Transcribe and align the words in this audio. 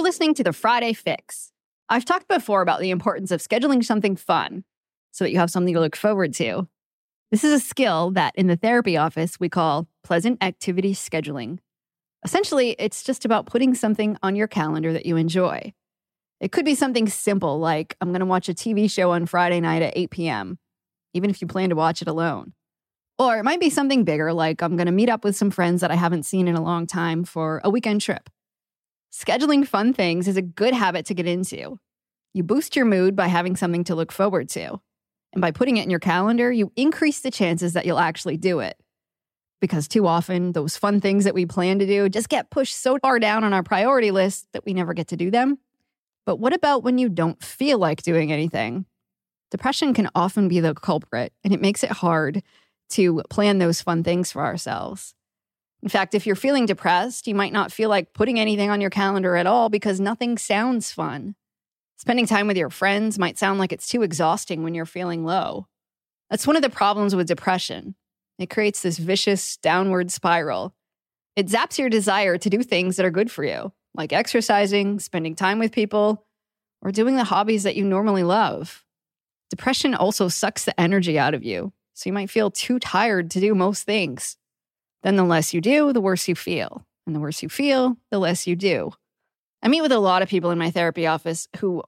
You're 0.00 0.06
listening 0.06 0.32
to 0.36 0.44
the 0.44 0.54
Friday 0.54 0.94
Fix. 0.94 1.52
I've 1.90 2.06
talked 2.06 2.26
before 2.26 2.62
about 2.62 2.80
the 2.80 2.88
importance 2.88 3.30
of 3.30 3.42
scheduling 3.42 3.84
something 3.84 4.16
fun 4.16 4.64
so 5.10 5.24
that 5.24 5.30
you 5.30 5.36
have 5.36 5.50
something 5.50 5.74
to 5.74 5.80
look 5.80 5.94
forward 5.94 6.32
to. 6.36 6.66
This 7.30 7.44
is 7.44 7.52
a 7.52 7.60
skill 7.62 8.10
that 8.12 8.34
in 8.34 8.46
the 8.46 8.56
therapy 8.56 8.96
office 8.96 9.38
we 9.38 9.50
call 9.50 9.88
pleasant 10.02 10.42
activity 10.42 10.94
scheduling. 10.94 11.58
Essentially, 12.24 12.76
it's 12.78 13.02
just 13.02 13.26
about 13.26 13.44
putting 13.44 13.74
something 13.74 14.16
on 14.22 14.36
your 14.36 14.46
calendar 14.46 14.90
that 14.94 15.04
you 15.04 15.18
enjoy. 15.18 15.74
It 16.40 16.50
could 16.50 16.64
be 16.64 16.74
something 16.74 17.06
simple 17.06 17.58
like, 17.58 17.94
I'm 18.00 18.08
going 18.08 18.20
to 18.20 18.26
watch 18.26 18.48
a 18.48 18.54
TV 18.54 18.90
show 18.90 19.10
on 19.10 19.26
Friday 19.26 19.60
night 19.60 19.82
at 19.82 19.92
8 19.94 20.10
p.m., 20.12 20.58
even 21.12 21.28
if 21.28 21.42
you 21.42 21.46
plan 21.46 21.68
to 21.68 21.76
watch 21.76 22.00
it 22.00 22.08
alone. 22.08 22.54
Or 23.18 23.36
it 23.36 23.44
might 23.44 23.60
be 23.60 23.68
something 23.68 24.04
bigger 24.04 24.32
like, 24.32 24.62
I'm 24.62 24.76
going 24.76 24.86
to 24.86 24.92
meet 24.92 25.10
up 25.10 25.24
with 25.24 25.36
some 25.36 25.50
friends 25.50 25.82
that 25.82 25.90
I 25.90 25.96
haven't 25.96 26.22
seen 26.22 26.48
in 26.48 26.56
a 26.56 26.62
long 26.62 26.86
time 26.86 27.22
for 27.22 27.60
a 27.62 27.68
weekend 27.68 28.00
trip. 28.00 28.30
Scheduling 29.12 29.66
fun 29.66 29.92
things 29.92 30.28
is 30.28 30.36
a 30.36 30.42
good 30.42 30.72
habit 30.72 31.06
to 31.06 31.14
get 31.14 31.26
into. 31.26 31.78
You 32.32 32.42
boost 32.44 32.76
your 32.76 32.84
mood 32.84 33.16
by 33.16 33.26
having 33.26 33.56
something 33.56 33.84
to 33.84 33.94
look 33.96 34.12
forward 34.12 34.48
to. 34.50 34.80
And 35.32 35.40
by 35.40 35.50
putting 35.50 35.76
it 35.76 35.84
in 35.84 35.90
your 35.90 36.00
calendar, 36.00 36.50
you 36.50 36.72
increase 36.76 37.20
the 37.20 37.30
chances 37.30 37.72
that 37.72 37.86
you'll 37.86 37.98
actually 37.98 38.36
do 38.36 38.60
it. 38.60 38.76
Because 39.60 39.88
too 39.88 40.06
often, 40.06 40.52
those 40.52 40.76
fun 40.76 41.00
things 41.00 41.24
that 41.24 41.34
we 41.34 41.44
plan 41.44 41.80
to 41.80 41.86
do 41.86 42.08
just 42.08 42.28
get 42.28 42.50
pushed 42.50 42.76
so 42.76 42.98
far 42.98 43.18
down 43.18 43.44
on 43.44 43.52
our 43.52 43.62
priority 43.62 44.10
list 44.10 44.46
that 44.52 44.64
we 44.64 44.74
never 44.74 44.94
get 44.94 45.08
to 45.08 45.16
do 45.16 45.30
them. 45.30 45.58
But 46.24 46.36
what 46.36 46.52
about 46.52 46.82
when 46.82 46.98
you 46.98 47.08
don't 47.08 47.42
feel 47.42 47.78
like 47.78 48.02
doing 48.02 48.32
anything? 48.32 48.86
Depression 49.50 49.92
can 49.92 50.08
often 50.14 50.46
be 50.48 50.60
the 50.60 50.74
culprit, 50.74 51.32
and 51.42 51.52
it 51.52 51.60
makes 51.60 51.82
it 51.82 51.90
hard 51.90 52.42
to 52.90 53.22
plan 53.28 53.58
those 53.58 53.82
fun 53.82 54.04
things 54.04 54.30
for 54.30 54.44
ourselves. 54.44 55.14
In 55.82 55.88
fact, 55.88 56.14
if 56.14 56.26
you're 56.26 56.36
feeling 56.36 56.66
depressed, 56.66 57.26
you 57.26 57.34
might 57.34 57.52
not 57.52 57.72
feel 57.72 57.88
like 57.88 58.12
putting 58.12 58.38
anything 58.38 58.70
on 58.70 58.80
your 58.80 58.90
calendar 58.90 59.36
at 59.36 59.46
all 59.46 59.68
because 59.68 60.00
nothing 60.00 60.36
sounds 60.36 60.92
fun. 60.92 61.34
Spending 61.96 62.26
time 62.26 62.46
with 62.46 62.56
your 62.56 62.70
friends 62.70 63.18
might 63.18 63.38
sound 63.38 63.58
like 63.58 63.72
it's 63.72 63.88
too 63.88 64.02
exhausting 64.02 64.62
when 64.62 64.74
you're 64.74 64.86
feeling 64.86 65.24
low. 65.24 65.66
That's 66.28 66.46
one 66.46 66.56
of 66.56 66.62
the 66.62 66.70
problems 66.70 67.14
with 67.16 67.28
depression. 67.28 67.94
It 68.38 68.50
creates 68.50 68.80
this 68.80 68.98
vicious 68.98 69.56
downward 69.58 70.10
spiral. 70.10 70.74
It 71.36 71.46
zaps 71.46 71.78
your 71.78 71.90
desire 71.90 72.38
to 72.38 72.50
do 72.50 72.62
things 72.62 72.96
that 72.96 73.06
are 73.06 73.10
good 73.10 73.30
for 73.30 73.44
you, 73.44 73.72
like 73.94 74.12
exercising, 74.12 74.98
spending 74.98 75.34
time 75.34 75.58
with 75.58 75.72
people, 75.72 76.26
or 76.82 76.90
doing 76.90 77.16
the 77.16 77.24
hobbies 77.24 77.64
that 77.64 77.76
you 77.76 77.84
normally 77.84 78.22
love. 78.22 78.84
Depression 79.50 79.94
also 79.94 80.28
sucks 80.28 80.64
the 80.64 80.78
energy 80.80 81.18
out 81.18 81.34
of 81.34 81.44
you, 81.44 81.72
so 81.92 82.08
you 82.08 82.12
might 82.12 82.30
feel 82.30 82.50
too 82.50 82.78
tired 82.78 83.30
to 83.32 83.40
do 83.40 83.54
most 83.54 83.82
things. 83.82 84.36
Then 85.02 85.16
the 85.16 85.24
less 85.24 85.54
you 85.54 85.60
do, 85.60 85.92
the 85.92 86.00
worse 86.00 86.28
you 86.28 86.34
feel. 86.34 86.86
And 87.06 87.14
the 87.14 87.20
worse 87.20 87.42
you 87.42 87.48
feel, 87.48 87.96
the 88.10 88.18
less 88.18 88.46
you 88.46 88.54
do. 88.56 88.92
I 89.62 89.68
meet 89.68 89.82
with 89.82 89.92
a 89.92 89.98
lot 89.98 90.22
of 90.22 90.28
people 90.28 90.50
in 90.50 90.58
my 90.58 90.70
therapy 90.70 91.06
office 91.06 91.48
who 91.58 91.82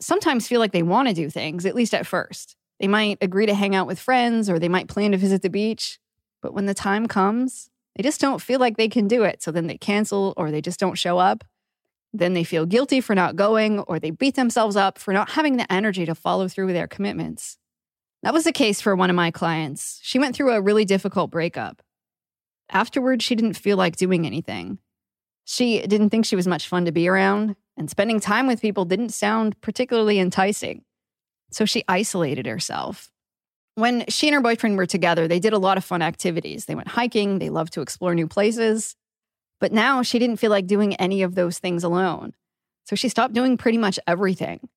sometimes 0.00 0.48
feel 0.48 0.60
like 0.60 0.72
they 0.72 0.82
want 0.82 1.08
to 1.08 1.14
do 1.14 1.30
things, 1.30 1.66
at 1.66 1.74
least 1.74 1.94
at 1.94 2.06
first. 2.06 2.56
They 2.80 2.88
might 2.88 3.18
agree 3.20 3.46
to 3.46 3.54
hang 3.54 3.74
out 3.74 3.86
with 3.86 3.98
friends 3.98 4.50
or 4.50 4.58
they 4.58 4.68
might 4.68 4.88
plan 4.88 5.12
to 5.12 5.16
visit 5.16 5.42
the 5.42 5.50
beach. 5.50 5.98
But 6.40 6.54
when 6.54 6.66
the 6.66 6.74
time 6.74 7.06
comes, 7.06 7.70
they 7.94 8.02
just 8.02 8.20
don't 8.20 8.42
feel 8.42 8.58
like 8.58 8.76
they 8.76 8.88
can 8.88 9.06
do 9.06 9.22
it. 9.22 9.42
So 9.42 9.52
then 9.52 9.66
they 9.66 9.78
cancel 9.78 10.34
or 10.36 10.50
they 10.50 10.60
just 10.60 10.80
don't 10.80 10.98
show 10.98 11.18
up. 11.18 11.44
Then 12.12 12.34
they 12.34 12.44
feel 12.44 12.66
guilty 12.66 13.00
for 13.00 13.14
not 13.14 13.36
going 13.36 13.78
or 13.80 13.98
they 13.98 14.10
beat 14.10 14.34
themselves 14.34 14.76
up 14.76 14.98
for 14.98 15.12
not 15.12 15.30
having 15.30 15.56
the 15.56 15.72
energy 15.72 16.04
to 16.06 16.14
follow 16.14 16.48
through 16.48 16.66
with 16.66 16.74
their 16.74 16.88
commitments. 16.88 17.58
That 18.22 18.34
was 18.34 18.44
the 18.44 18.52
case 18.52 18.80
for 18.80 18.94
one 18.94 19.10
of 19.10 19.16
my 19.16 19.30
clients. 19.30 20.00
She 20.02 20.18
went 20.18 20.34
through 20.34 20.52
a 20.52 20.60
really 20.60 20.84
difficult 20.84 21.30
breakup. 21.30 21.82
Afterwards, 22.72 23.22
she 23.22 23.34
didn't 23.34 23.54
feel 23.54 23.76
like 23.76 23.96
doing 23.96 24.26
anything. 24.26 24.78
She 25.44 25.86
didn't 25.86 26.10
think 26.10 26.24
she 26.24 26.36
was 26.36 26.46
much 26.46 26.66
fun 26.66 26.86
to 26.86 26.92
be 26.92 27.06
around, 27.06 27.54
and 27.76 27.90
spending 27.90 28.18
time 28.18 28.46
with 28.46 28.62
people 28.62 28.84
didn't 28.84 29.10
sound 29.10 29.60
particularly 29.60 30.18
enticing. 30.18 30.82
So 31.50 31.66
she 31.66 31.84
isolated 31.86 32.46
herself. 32.46 33.10
When 33.74 34.04
she 34.08 34.28
and 34.28 34.34
her 34.34 34.40
boyfriend 34.40 34.76
were 34.76 34.86
together, 34.86 35.28
they 35.28 35.38
did 35.38 35.52
a 35.52 35.58
lot 35.58 35.76
of 35.78 35.84
fun 35.84 36.02
activities. 36.02 36.64
They 36.64 36.74
went 36.74 36.88
hiking, 36.88 37.38
they 37.38 37.50
loved 37.50 37.74
to 37.74 37.82
explore 37.82 38.14
new 38.14 38.26
places. 38.26 38.96
But 39.60 39.72
now 39.72 40.02
she 40.02 40.18
didn't 40.18 40.38
feel 40.38 40.50
like 40.50 40.66
doing 40.66 40.94
any 40.96 41.22
of 41.22 41.34
those 41.34 41.58
things 41.58 41.84
alone. 41.84 42.32
So 42.84 42.96
she 42.96 43.08
stopped 43.08 43.34
doing 43.34 43.56
pretty 43.56 43.78
much 43.78 43.98
everything. 44.06 44.68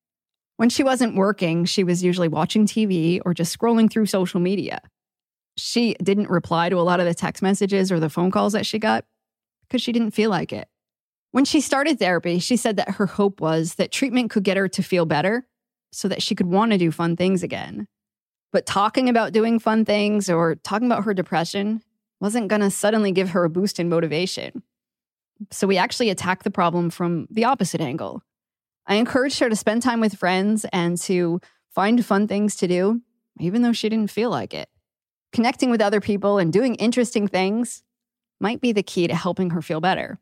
When 0.58 0.70
she 0.70 0.84
wasn't 0.84 1.16
working, 1.16 1.66
she 1.66 1.84
was 1.84 2.04
usually 2.04 2.28
watching 2.28 2.66
TV 2.66 3.20
or 3.26 3.34
just 3.34 3.58
scrolling 3.58 3.92
through 3.92 4.06
social 4.06 4.40
media. 4.40 4.80
She 5.58 5.96
didn't 6.02 6.30
reply 6.30 6.70
to 6.70 6.80
a 6.80 6.82
lot 6.82 7.00
of 7.00 7.06
the 7.06 7.14
text 7.14 7.42
messages 7.42 7.92
or 7.92 8.00
the 8.00 8.10
phone 8.10 8.32
calls 8.32 8.54
that 8.54 8.66
she 8.66 8.80
got 8.80 9.06
because 9.68 9.82
she 9.82 9.92
didn't 9.92 10.12
feel 10.12 10.30
like 10.30 10.52
it. 10.52 10.68
When 11.32 11.46
she 11.46 11.62
started 11.62 12.00
therapy, 12.00 12.40
she 12.40 12.56
said 12.56 12.78
that 12.78 12.92
her 12.92 13.06
hope 13.06 13.42
was 13.42 13.76
that 13.76 13.92
treatment 13.92 14.32
could 14.32 14.44
get 14.44 14.58
her 14.58 14.68
to 14.70 14.84
feel 14.84 15.06
better 15.06 15.46
so 15.92 16.08
that 16.08 16.22
she 16.22 16.36
could 16.36 16.48
want 16.48 16.72
to 16.72 16.78
do 16.78 16.92
fun 16.92 17.16
things 17.16 17.44
again. 17.44 17.88
But 18.52 18.66
talking 18.66 19.10
about 19.10 19.34
doing 19.34 19.60
fun 19.60 19.86
things 19.86 20.30
or 20.30 20.56
talking 20.56 20.88
about 20.88 21.04
her 21.04 21.14
depression 21.14 21.82
wasn't 22.22 22.48
going 22.48 22.62
to 22.62 22.72
suddenly 22.72 23.12
give 23.12 23.32
her 23.32 23.44
a 23.44 23.50
boost 23.50 23.80
in 23.80 23.90
motivation. 23.90 24.64
So 25.52 25.68
we 25.68 25.78
actually 25.78 26.10
attacked 26.10 26.44
the 26.44 26.52
problem 26.52 26.90
from 26.90 27.28
the 27.30 27.44
opposite 27.44 27.82
angle. 27.82 28.22
I 28.88 28.96
encouraged 28.96 29.40
her 29.40 29.50
to 29.50 29.56
spend 29.56 29.82
time 29.82 30.00
with 30.00 30.16
friends 30.16 30.66
and 30.72 30.98
to 31.02 31.42
find 31.70 32.06
fun 32.06 32.28
things 32.28 32.56
to 32.58 32.68
do, 32.68 33.02
even 33.40 33.62
though 33.62 33.74
she 33.74 33.90
didn't 33.90 34.12
feel 34.12 34.30
like 34.30 34.54
it 34.54 34.70
connecting 35.36 35.70
with 35.70 35.82
other 35.82 36.00
people 36.00 36.38
and 36.38 36.54
doing 36.54 36.76
interesting 36.76 37.28
things 37.28 37.84
might 38.40 38.62
be 38.62 38.72
the 38.72 38.82
key 38.82 39.06
to 39.06 39.14
helping 39.14 39.50
her 39.50 39.62
feel 39.62 39.82
better. 39.82 40.18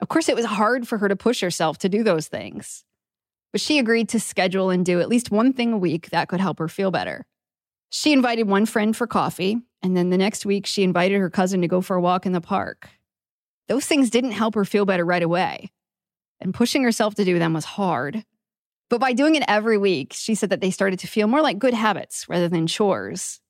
Of 0.00 0.08
course, 0.08 0.28
it 0.28 0.34
was 0.34 0.44
hard 0.44 0.88
for 0.88 0.98
her 0.98 1.08
to 1.08 1.14
push 1.14 1.40
herself 1.40 1.78
to 1.78 1.88
do 1.88 2.02
those 2.02 2.26
things, 2.26 2.84
but 3.52 3.60
she 3.60 3.78
agreed 3.78 4.08
to 4.08 4.18
schedule 4.18 4.68
and 4.70 4.84
do 4.84 5.00
at 5.00 5.08
least 5.08 5.30
one 5.30 5.52
thing 5.52 5.72
a 5.72 5.78
week 5.78 6.10
that 6.10 6.26
could 6.26 6.40
help 6.40 6.58
her 6.58 6.66
feel 6.66 6.90
better. 6.90 7.26
She 7.90 8.12
invited 8.12 8.48
one 8.48 8.66
friend 8.66 8.96
for 8.96 9.06
coffee, 9.06 9.58
and 9.82 9.96
then 9.96 10.10
the 10.10 10.18
next 10.18 10.44
week, 10.44 10.66
she 10.66 10.82
invited 10.82 11.20
her 11.20 11.30
cousin 11.30 11.60
to 11.60 11.68
go 11.68 11.80
for 11.80 11.94
a 11.94 12.00
walk 12.00 12.26
in 12.26 12.32
the 12.32 12.40
park. 12.40 12.88
Those 13.68 13.86
things 13.86 14.10
didn't 14.10 14.32
help 14.32 14.56
her 14.56 14.64
feel 14.64 14.84
better 14.84 15.04
right 15.04 15.22
away, 15.22 15.70
and 16.40 16.52
pushing 16.52 16.82
herself 16.82 17.14
to 17.14 17.24
do 17.24 17.38
them 17.38 17.52
was 17.52 17.64
hard. 17.64 18.24
But 18.88 19.00
by 19.00 19.12
doing 19.12 19.36
it 19.36 19.44
every 19.46 19.78
week, 19.78 20.12
she 20.12 20.34
said 20.34 20.50
that 20.50 20.60
they 20.60 20.72
started 20.72 20.98
to 20.98 21.06
feel 21.06 21.28
more 21.28 21.40
like 21.40 21.60
good 21.60 21.74
habits 21.74 22.28
rather 22.28 22.48
than 22.48 22.66
chores. 22.66 23.40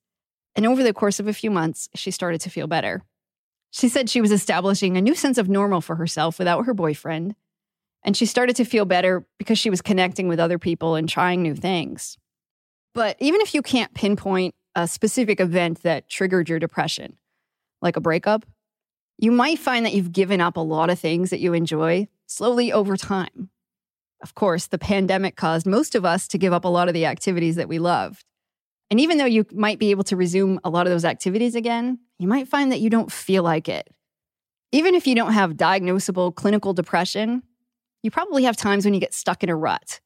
And 0.57 0.67
over 0.67 0.83
the 0.83 0.95
course 0.95 1.21
of 1.21 1.29
a 1.29 1.33
few 1.33 1.51
months, 1.51 1.89
she 1.95 2.11
started 2.11 2.41
to 2.43 2.51
feel 2.51 2.67
better. 2.67 3.03
She 3.71 3.89
said 3.89 4.11
she 4.11 4.21
was 4.21 4.33
establishing 4.33 4.97
a 4.97 5.01
new 5.01 5.15
sense 5.15 5.39
of 5.39 5.49
normal 5.49 5.81
for 5.81 5.97
herself 5.97 6.39
without 6.39 6.67
her 6.67 6.75
boyfriend. 6.75 7.37
And 8.03 8.17
she 8.17 8.27
started 8.27 8.57
to 8.57 8.65
feel 8.65 8.85
better 8.85 9.27
because 9.39 9.59
she 9.59 9.71
was 9.71 9.83
connecting 9.83 10.27
with 10.27 10.41
other 10.41 10.59
people 10.59 10.95
and 10.95 11.09
trying 11.09 11.43
new 11.43 11.55
things. 11.55 12.19
But 12.95 13.17
even 13.21 13.41
if 13.41 13.55
you 13.55 13.63
can't 13.63 13.95
pinpoint 13.95 14.55
a 14.75 14.89
specific 14.89 15.39
event 15.41 15.83
that 15.83 16.09
triggered 16.09 16.49
your 16.49 16.59
depression, 16.59 17.17
like 17.83 17.97
a 17.97 18.01
breakup, 18.01 18.45
you 19.19 19.31
might 19.31 19.59
find 19.59 19.85
that 19.85 19.93
you've 19.93 20.13
given 20.13 20.41
up 20.41 20.57
a 20.57 20.61
lot 20.61 20.91
of 20.91 20.99
things 20.99 21.31
that 21.31 21.41
you 21.41 21.53
enjoy 21.53 22.09
slowly 22.27 22.73
over 22.73 22.97
time. 22.97 23.51
Of 24.23 24.35
course, 24.35 24.67
the 24.67 24.79
pandemic 24.79 25.37
caused 25.37 25.67
most 25.67 25.95
of 25.95 26.05
us 26.05 26.27
to 26.29 26.39
give 26.39 26.53
up 26.53 26.65
a 26.65 26.69
lot 26.69 26.89
of 26.89 26.95
the 26.95 27.07
activities 27.07 27.57
that 27.57 27.69
we 27.69 27.79
loved. 27.79 28.25
And 28.91 29.01
even 29.01 29.19
though 29.19 29.25
you 29.25 29.47
might 29.53 29.79
be 29.79 29.91
able 29.93 30.05
to 30.05 30.17
resume 30.17 30.59
a 30.65 30.71
lot 30.71 30.87
of 30.87 30.91
those 30.91 31.05
activities 31.05 31.55
again, 31.55 32.01
you 32.19 32.27
might 32.27 32.49
find 32.49 32.73
that 32.73 32.81
you 32.81 32.91
don't 32.91 33.11
feel 33.11 33.43
like 33.43 33.69
it. 33.69 33.89
Even 34.73 34.95
if 34.95 35.07
you 35.07 35.15
don't 35.15 35.33
have 35.33 35.53
diagnosable 35.53 36.35
clinical 36.35 36.73
depression, 36.73 37.43
you 38.03 38.11
probably 38.11 38.45
have 38.45 38.57
times 38.57 38.85
when 38.85 38.95
you 38.95 39.01
get 39.01 39.15
stuck 39.15 39.43
in 39.43 39.49
a 39.49 39.57
rut. 39.57 40.01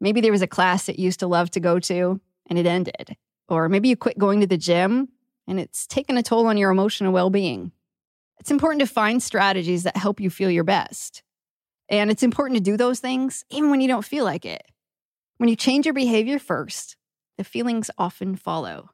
Maybe 0.00 0.20
there 0.20 0.32
was 0.32 0.42
a 0.42 0.46
class 0.46 0.86
that 0.86 0.98
you 0.98 1.04
used 1.04 1.20
to 1.20 1.26
love 1.26 1.50
to 1.52 1.60
go 1.60 1.78
to 1.80 2.20
and 2.48 2.58
it 2.58 2.66
ended. 2.66 3.16
Or 3.48 3.68
maybe 3.68 3.88
you 3.88 3.96
quit 3.96 4.18
going 4.18 4.40
to 4.40 4.46
the 4.46 4.56
gym 4.56 5.08
and 5.46 5.58
it's 5.58 5.86
taken 5.86 6.16
a 6.16 6.22
toll 6.22 6.46
on 6.46 6.56
your 6.56 6.70
emotional 6.70 7.12
well 7.12 7.30
being. 7.30 7.72
It's 8.40 8.50
important 8.50 8.80
to 8.80 8.86
find 8.86 9.22
strategies 9.22 9.82
that 9.82 9.96
help 9.96 10.20
you 10.20 10.30
feel 10.30 10.50
your 10.50 10.64
best. 10.64 11.22
And 11.88 12.10
it's 12.10 12.22
important 12.22 12.58
to 12.58 12.62
do 12.62 12.76
those 12.76 13.00
things 13.00 13.44
even 13.50 13.70
when 13.70 13.80
you 13.80 13.88
don't 13.88 14.04
feel 14.04 14.24
like 14.24 14.44
it. 14.44 14.62
When 15.38 15.48
you 15.48 15.56
change 15.56 15.86
your 15.86 15.94
behavior 15.94 16.38
first, 16.38 16.96
the 17.38 17.44
feelings 17.44 17.90
often 17.96 18.36
follow. 18.36 18.90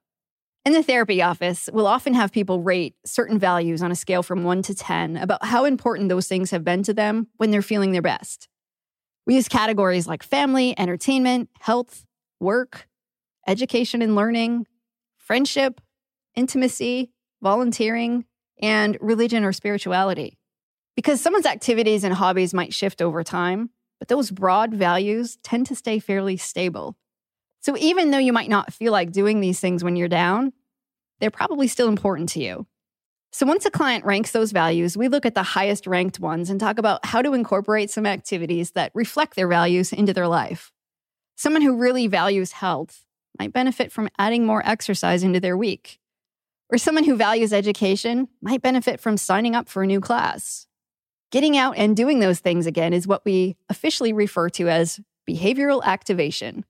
In 0.64 0.72
the 0.72 0.82
therapy 0.82 1.20
office, 1.20 1.68
we'll 1.72 1.86
often 1.86 2.14
have 2.14 2.32
people 2.32 2.62
rate 2.62 2.94
certain 3.04 3.38
values 3.38 3.82
on 3.82 3.90
a 3.90 3.96
scale 3.96 4.22
from 4.22 4.44
1 4.44 4.62
to 4.62 4.74
10 4.74 5.16
about 5.16 5.44
how 5.44 5.64
important 5.64 6.08
those 6.08 6.28
things 6.28 6.52
have 6.52 6.64
been 6.64 6.82
to 6.84 6.94
them 6.94 7.26
when 7.36 7.50
they're 7.50 7.60
feeling 7.60 7.92
their 7.92 8.00
best. 8.00 8.48
We 9.26 9.34
use 9.34 9.48
categories 9.48 10.06
like 10.06 10.22
family, 10.22 10.78
entertainment, 10.78 11.50
health, 11.60 12.04
work, 12.40 12.86
education 13.46 14.00
and 14.00 14.14
learning, 14.14 14.66
friendship, 15.16 15.80
intimacy, 16.34 17.10
volunteering, 17.42 18.24
and 18.60 18.96
religion 19.00 19.44
or 19.44 19.52
spirituality. 19.52 20.38
Because 20.96 21.20
someone's 21.20 21.46
activities 21.46 22.04
and 22.04 22.14
hobbies 22.14 22.54
might 22.54 22.72
shift 22.72 23.02
over 23.02 23.22
time, 23.22 23.70
but 23.98 24.08
those 24.08 24.30
broad 24.30 24.72
values 24.72 25.38
tend 25.42 25.66
to 25.66 25.74
stay 25.74 25.98
fairly 25.98 26.36
stable. 26.36 26.96
So 27.64 27.78
even 27.78 28.10
though 28.10 28.18
you 28.18 28.34
might 28.34 28.50
not 28.50 28.74
feel 28.74 28.92
like 28.92 29.10
doing 29.10 29.40
these 29.40 29.58
things 29.58 29.82
when 29.82 29.96
you're 29.96 30.06
down, 30.06 30.52
they're 31.18 31.30
probably 31.30 31.66
still 31.66 31.88
important 31.88 32.28
to 32.30 32.40
you. 32.42 32.66
So 33.32 33.46
once 33.46 33.64
a 33.64 33.70
client 33.70 34.04
ranks 34.04 34.32
those 34.32 34.52
values, 34.52 34.98
we 34.98 35.08
look 35.08 35.24
at 35.24 35.34
the 35.34 35.42
highest 35.42 35.86
ranked 35.86 36.20
ones 36.20 36.50
and 36.50 36.60
talk 36.60 36.78
about 36.78 37.06
how 37.06 37.22
to 37.22 37.32
incorporate 37.32 37.88
some 37.88 38.04
activities 38.04 38.72
that 38.72 38.92
reflect 38.92 39.34
their 39.34 39.48
values 39.48 39.94
into 39.94 40.12
their 40.12 40.28
life. 40.28 40.72
Someone 41.36 41.62
who 41.62 41.78
really 41.78 42.06
values 42.06 42.52
health 42.52 43.06
might 43.38 43.54
benefit 43.54 43.90
from 43.90 44.10
adding 44.18 44.44
more 44.44 44.62
exercise 44.68 45.22
into 45.22 45.40
their 45.40 45.56
week. 45.56 45.98
Or 46.68 46.76
someone 46.76 47.04
who 47.04 47.16
values 47.16 47.54
education 47.54 48.28
might 48.42 48.60
benefit 48.60 49.00
from 49.00 49.16
signing 49.16 49.54
up 49.54 49.70
for 49.70 49.82
a 49.82 49.86
new 49.86 50.00
class. 50.02 50.66
Getting 51.30 51.56
out 51.56 51.78
and 51.78 51.96
doing 51.96 52.20
those 52.20 52.40
things 52.40 52.66
again 52.66 52.92
is 52.92 53.06
what 53.06 53.24
we 53.24 53.56
officially 53.70 54.12
refer 54.12 54.50
to 54.50 54.68
as 54.68 55.00
behavioral 55.26 55.82
activation. 55.82 56.66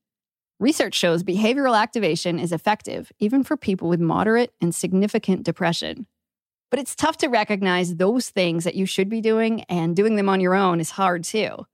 Research 0.64 0.94
shows 0.94 1.22
behavioral 1.22 1.78
activation 1.78 2.38
is 2.38 2.50
effective 2.50 3.12
even 3.18 3.44
for 3.44 3.54
people 3.54 3.86
with 3.86 4.00
moderate 4.00 4.54
and 4.62 4.74
significant 4.74 5.42
depression. 5.42 6.06
But 6.70 6.80
it's 6.80 6.94
tough 6.94 7.18
to 7.18 7.28
recognize 7.28 7.96
those 7.96 8.30
things 8.30 8.64
that 8.64 8.74
you 8.74 8.86
should 8.86 9.10
be 9.10 9.20
doing, 9.20 9.64
and 9.64 9.94
doing 9.94 10.16
them 10.16 10.30
on 10.30 10.40
your 10.40 10.54
own 10.54 10.80
is 10.80 10.92
hard 10.92 11.22
too. 11.22 11.66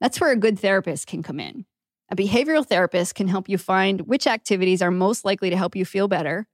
That's 0.00 0.20
where 0.20 0.32
a 0.32 0.36
good 0.36 0.58
therapist 0.58 1.06
can 1.06 1.22
come 1.22 1.38
in. 1.38 1.64
A 2.10 2.16
behavioral 2.16 2.66
therapist 2.66 3.14
can 3.14 3.28
help 3.28 3.48
you 3.48 3.56
find 3.56 4.00
which 4.00 4.26
activities 4.26 4.82
are 4.82 4.90
most 4.90 5.24
likely 5.24 5.48
to 5.50 5.56
help 5.56 5.76
you 5.76 5.84
feel 5.84 6.08
better, 6.08 6.48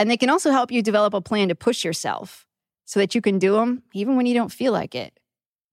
and 0.00 0.10
they 0.10 0.16
can 0.16 0.28
also 0.28 0.50
help 0.50 0.72
you 0.72 0.82
develop 0.82 1.14
a 1.14 1.20
plan 1.20 1.50
to 1.50 1.54
push 1.54 1.84
yourself 1.84 2.48
so 2.84 2.98
that 2.98 3.14
you 3.14 3.20
can 3.20 3.38
do 3.38 3.52
them 3.52 3.84
even 3.94 4.16
when 4.16 4.26
you 4.26 4.34
don't 4.34 4.50
feel 4.50 4.72
like 4.72 4.96
it. 4.96 5.20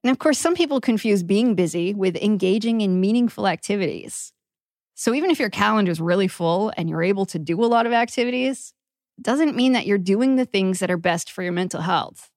And 0.04 0.12
of 0.12 0.20
course, 0.20 0.38
some 0.38 0.54
people 0.54 0.80
confuse 0.80 1.24
being 1.24 1.56
busy 1.56 1.96
with 1.96 2.18
engaging 2.18 2.82
in 2.82 3.02
meaningful 3.02 3.48
activities. 3.48 4.32
So 5.00 5.14
even 5.14 5.32
if 5.32 5.40
your 5.40 5.50
calendar 5.50 5.94
is 5.94 6.02
really 6.02 6.28
full 6.28 6.74
and 6.76 6.90
you're 6.90 7.02
able 7.02 7.26
to 7.28 7.40
do 7.40 7.64
a 7.64 7.68
lot 7.68 7.86
of 7.86 7.94
activities, 7.94 8.74
it 9.18 9.24
doesn't 9.24 9.56
mean 9.56 9.72
that 9.72 9.86
you're 9.86 9.98
doing 9.98 10.36
the 10.36 10.44
things 10.44 10.80
that 10.80 10.92
are 10.92 10.98
best 10.98 11.32
for 11.32 11.42
your 11.42 11.54
mental 11.54 11.80
health. 11.80 12.30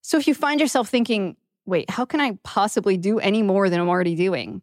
So 0.00 0.16
if 0.16 0.26
you 0.26 0.32
find 0.32 0.58
yourself 0.58 0.88
thinking, 0.88 1.36
wait, 1.66 1.90
how 1.90 2.06
can 2.06 2.22
I 2.22 2.38
possibly 2.44 2.96
do 2.96 3.18
any 3.18 3.42
more 3.42 3.68
than 3.68 3.78
I'm 3.78 3.90
already 3.90 4.14
doing? 4.14 4.62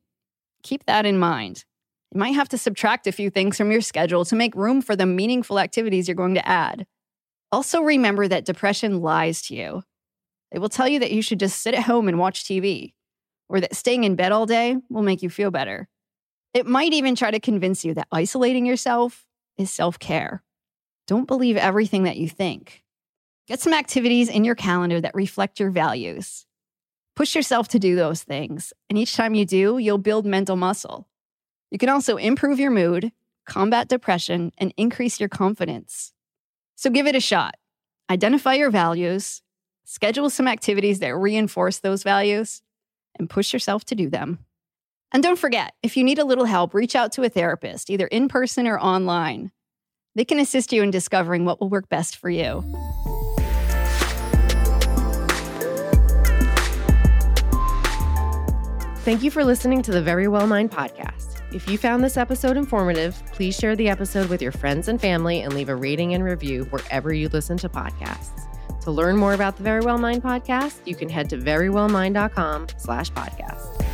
Keep 0.64 0.88
that 0.88 1.06
in 1.06 1.20
mind. 1.20 1.66
You 2.12 2.20
might 2.20 2.34
have 2.34 2.50
to 2.50 2.58
subtract 2.58 3.06
a 3.06 3.12
few 3.12 3.30
things 3.30 3.58
from 3.58 3.70
your 3.70 3.82
schedule 3.82 4.26
to 4.26 4.36
make 4.36 4.56
room 4.56 4.82
for 4.82 4.96
the 4.96 5.06
meaningful 5.06 5.60
activities 5.60 6.08
you're 6.08 6.16
going 6.16 6.34
to 6.34 6.50
add. 6.50 6.88
Also, 7.52 7.82
remember 7.82 8.28
that 8.28 8.46
depression 8.46 9.02
lies 9.02 9.44
to 9.44 9.56
you. 9.56 9.84
It 10.52 10.58
will 10.58 10.70
tell 10.70 10.88
you 10.88 10.98
that 10.98 11.12
you 11.12 11.22
should 11.22 11.40
just 11.40 11.62
sit 11.62 11.76
at 11.76 11.84
home 11.84 12.08
and 12.08 12.18
watch 12.18 12.44
TV, 12.44 12.94
or 13.50 13.62
that 13.62 13.76
staying 13.76 14.04
in 14.04 14.16
bed 14.16 14.32
all 14.32 14.48
day 14.48 14.78
will 14.90 15.04
make 15.04 15.22
you 15.22 15.30
feel 15.30 15.52
better. 15.52 15.88
It 16.56 16.66
might 16.66 16.94
even 16.94 17.16
try 17.16 17.32
to 17.32 17.40
convince 17.42 17.84
you 17.84 17.94
that 17.96 18.08
isolating 18.14 18.66
yourself 18.66 19.28
is 19.58 19.70
self 19.70 20.00
care. 20.00 20.42
Don't 21.06 21.28
believe 21.28 21.58
everything 21.58 22.04
that 22.04 22.16
you 22.16 22.30
think. 22.30 22.82
Get 23.46 23.60
some 23.60 23.74
activities 23.74 24.30
in 24.30 24.46
your 24.46 24.56
calendar 24.56 25.02
that 25.02 25.14
reflect 25.14 25.60
your 25.60 25.70
values. 25.70 26.46
Push 27.14 27.36
yourself 27.36 27.68
to 27.68 27.78
do 27.78 27.98
those 27.98 28.24
things, 28.24 28.72
and 28.90 28.98
each 28.98 29.18
time 29.18 29.36
you 29.36 29.46
do, 29.46 29.80
you'll 29.80 29.98
build 29.98 30.26
mental 30.26 30.56
muscle. 30.56 31.10
You 31.72 31.78
can 31.78 31.90
also 31.90 32.16
improve 32.16 32.58
your 32.58 32.72
mood, 32.72 33.12
combat 33.46 33.90
depression, 33.90 34.54
and 34.58 34.74
increase 34.78 35.20
your 35.20 35.30
confidence. 35.30 36.14
So 36.78 36.90
give 36.90 37.06
it 37.06 37.16
a 37.16 37.20
shot. 37.20 37.56
Identify 38.10 38.54
your 38.54 38.72
values, 38.72 39.42
schedule 39.84 40.30
some 40.30 40.48
activities 40.48 41.00
that 41.00 41.18
reinforce 41.18 41.80
those 41.80 42.04
values, 42.04 42.62
and 43.20 43.30
push 43.30 43.52
yourself 43.52 43.84
to 43.86 43.96
do 43.96 44.10
them. 44.10 44.40
And 45.16 45.24
don't 45.24 45.40
forget, 45.40 45.74
if 45.82 45.96
you 45.96 46.04
need 46.04 46.20
a 46.20 46.26
little 46.26 46.44
help, 46.44 46.74
reach 46.74 46.94
out 46.94 47.14
to 47.14 47.24
a 47.24 47.30
therapist, 47.30 47.90
either 47.90 48.06
in 48.08 48.28
person 48.28 48.68
or 48.68 48.78
online. 48.78 49.54
They 50.14 50.26
can 50.26 50.40
assist 50.40 50.74
you 50.74 50.84
in 50.84 50.92
discovering 50.92 51.46
what 51.46 51.62
will 51.62 51.70
work 51.70 51.88
best 51.88 52.18
for 52.18 52.30
you. 52.30 52.62
Thank 59.06 59.24
you 59.24 59.32
for 59.32 59.46
listening 59.46 59.82
to 59.84 59.92
the 59.92 60.02
Very 60.02 60.28
Well 60.28 60.48
Mind 60.48 60.70
podcast. 60.70 61.42
If 61.56 61.70
you 61.70 61.78
found 61.78 62.04
this 62.04 62.18
episode 62.18 62.58
informative, 62.58 63.16
please 63.32 63.56
share 63.56 63.78
the 63.78 63.88
episode 63.88 64.28
with 64.28 64.42
your 64.42 64.52
friends 64.52 64.90
and 64.90 65.00
family 65.00 65.40
and 65.40 65.54
leave 65.54 65.70
a 65.70 65.76
rating 65.78 66.14
and 66.14 66.26
review 66.26 66.66
wherever 66.66 67.14
you 67.14 67.30
listen 67.30 67.56
to 67.60 67.70
podcasts. 67.70 68.42
To 68.82 68.92
learn 68.92 69.16
more 69.16 69.34
about 69.34 69.56
the 69.56 69.64
Very 69.64 69.80
Well 69.80 69.98
Mind 69.98 70.24
podcast, 70.24 70.86
you 70.86 70.94
can 70.94 71.08
head 71.08 71.30
to 71.30 71.38
verywellmind.com 71.38 72.68
slash 72.80 73.14
podcast. 73.14 73.85